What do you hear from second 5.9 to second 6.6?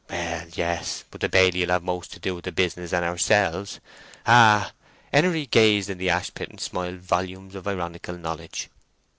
into the ashpit, and